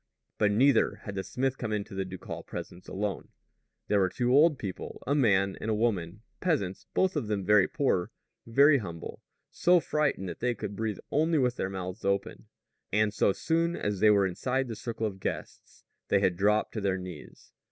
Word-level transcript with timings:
But 0.39 0.51
neither 0.51 0.95
had 1.03 1.13
the 1.13 1.23
smith 1.23 1.59
come 1.59 1.71
into 1.71 1.93
the 1.93 2.05
ducal 2.05 2.41
presence 2.41 2.87
alone. 2.87 3.27
There 3.87 3.99
were 3.99 4.09
two 4.09 4.33
old 4.33 4.57
people 4.57 5.03
a 5.05 5.13
man 5.13 5.55
and 5.61 5.69
a 5.69 5.75
woman, 5.75 6.23
peasants, 6.39 6.87
both 6.95 7.15
of 7.15 7.27
them 7.27 7.45
very 7.45 7.67
poor, 7.67 8.09
very 8.47 8.79
humble, 8.79 9.21
so 9.51 9.79
frightened 9.79 10.27
that 10.27 10.39
they 10.39 10.55
could 10.55 10.75
breathe 10.75 10.97
only 11.11 11.37
with 11.37 11.57
their 11.57 11.69
mouths 11.69 12.03
open; 12.03 12.47
and 12.91 13.13
so 13.13 13.31
soon 13.31 13.75
as 13.75 13.99
they 13.99 14.09
were 14.09 14.25
inside 14.25 14.67
the 14.67 14.75
circle 14.75 15.05
of 15.05 15.19
guests, 15.19 15.83
they 16.07 16.19
had 16.19 16.35
dropped 16.35 16.73
to 16.73 16.81
their 16.81 16.97
knees. 16.97 17.53